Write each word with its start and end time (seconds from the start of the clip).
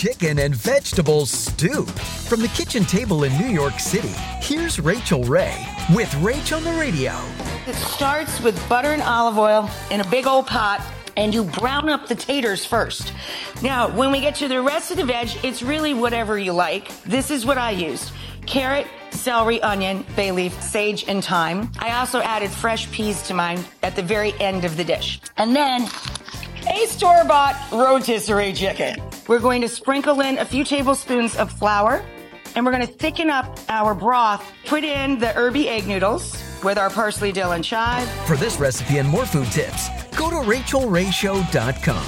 Chicken 0.00 0.38
and 0.38 0.54
vegetable 0.54 1.26
stoup. 1.26 1.90
From 2.26 2.40
the 2.40 2.48
kitchen 2.48 2.86
table 2.86 3.24
in 3.24 3.36
New 3.36 3.48
York 3.48 3.78
City, 3.78 4.14
here's 4.40 4.80
Rachael 4.80 5.24
Ray 5.24 5.54
with 5.94 6.08
Rach 6.22 6.56
on 6.56 6.64
the 6.64 6.72
Radio. 6.80 7.12
It 7.66 7.74
starts 7.74 8.40
with 8.40 8.66
butter 8.66 8.92
and 8.92 9.02
olive 9.02 9.36
oil 9.36 9.68
in 9.90 10.00
a 10.00 10.08
big 10.08 10.26
old 10.26 10.46
pot 10.46 10.80
and 11.18 11.34
you 11.34 11.44
brown 11.44 11.90
up 11.90 12.08
the 12.08 12.14
taters 12.14 12.64
first. 12.64 13.12
Now, 13.62 13.94
when 13.94 14.10
we 14.10 14.22
get 14.22 14.36
to 14.36 14.48
the 14.48 14.62
rest 14.62 14.90
of 14.90 14.96
the 14.96 15.04
veg, 15.04 15.28
it's 15.44 15.62
really 15.62 15.92
whatever 15.92 16.38
you 16.38 16.54
like. 16.54 17.02
This 17.02 17.30
is 17.30 17.44
what 17.44 17.58
I 17.58 17.72
used 17.72 18.10
carrot, 18.46 18.86
celery, 19.10 19.60
onion, 19.60 20.06
bay 20.16 20.32
leaf, 20.32 20.62
sage, 20.62 21.04
and 21.08 21.22
thyme. 21.22 21.70
I 21.78 21.98
also 21.98 22.20
added 22.20 22.50
fresh 22.50 22.90
peas 22.90 23.20
to 23.24 23.34
mine 23.34 23.62
at 23.82 23.96
the 23.96 24.02
very 24.02 24.32
end 24.40 24.64
of 24.64 24.78
the 24.78 24.84
dish. 24.84 25.20
And 25.36 25.54
then 25.54 25.82
a 26.66 26.86
store 26.86 27.22
bought 27.26 27.54
rotisserie 27.70 28.54
chicken. 28.54 29.09
We're 29.28 29.38
going 29.40 29.60
to 29.62 29.68
sprinkle 29.68 30.20
in 30.20 30.38
a 30.38 30.44
few 30.44 30.64
tablespoons 30.64 31.36
of 31.36 31.52
flour 31.52 32.04
and 32.54 32.64
we're 32.66 32.72
going 32.72 32.86
to 32.86 32.92
thicken 32.92 33.30
up 33.30 33.58
our 33.68 33.94
broth. 33.94 34.44
Put 34.66 34.84
in 34.84 35.18
the 35.18 35.28
herby 35.28 35.68
egg 35.68 35.86
noodles 35.86 36.36
with 36.62 36.78
our 36.78 36.90
parsley, 36.90 37.32
dill, 37.32 37.52
and 37.52 37.64
chive. 37.64 38.08
For 38.26 38.36
this 38.36 38.58
recipe 38.58 38.98
and 38.98 39.08
more 39.08 39.26
food 39.26 39.50
tips, 39.52 39.88
go 40.16 40.30
to 40.30 40.36
rachaelrayshow.com. 40.36 42.06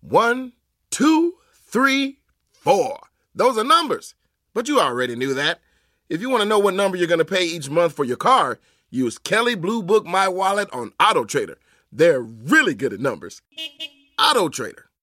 One, 0.00 0.52
two, 0.90 1.34
three, 1.66 2.18
four. 2.52 2.98
Those 3.34 3.58
are 3.58 3.64
numbers, 3.64 4.14
but 4.54 4.68
you 4.68 4.80
already 4.80 5.14
knew 5.16 5.34
that. 5.34 5.60
If 6.08 6.20
you 6.20 6.30
want 6.30 6.42
to 6.42 6.48
know 6.48 6.58
what 6.58 6.74
number 6.74 6.96
you're 6.96 7.06
going 7.06 7.18
to 7.18 7.24
pay 7.24 7.44
each 7.44 7.70
month 7.70 7.92
for 7.94 8.04
your 8.04 8.16
car, 8.16 8.58
use 8.90 9.18
Kelley 9.18 9.54
Blue 9.54 9.82
Book 9.82 10.04
My 10.04 10.26
Wallet 10.26 10.68
on 10.72 10.92
Auto 10.98 11.24
Trader. 11.24 11.58
They're 11.92 12.20
really 12.20 12.74
good 12.74 12.92
at 12.92 13.00
numbers. 13.00 13.42
Auto 14.18 14.48
Trader. 14.48 14.89